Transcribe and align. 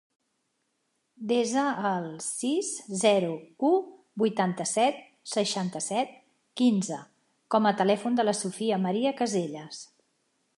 Desa 1.31 1.65
el 1.89 2.07
sis, 2.27 2.71
zero, 3.03 3.29
u, 3.69 3.71
vuitanta-set, 4.23 5.05
seixanta-set, 5.35 6.17
quinze 6.63 6.99
com 7.57 7.69
a 7.73 7.75
telèfon 7.83 8.19
de 8.21 8.27
la 8.29 8.37
Sofia 8.41 8.81
maria 8.89 9.15
Casellas. 9.23 9.85